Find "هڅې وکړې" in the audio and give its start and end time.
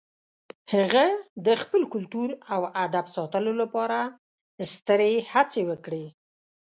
5.31-6.05